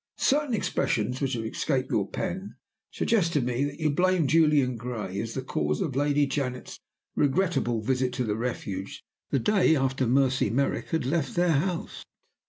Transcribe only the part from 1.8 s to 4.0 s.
your pen suggest to me that you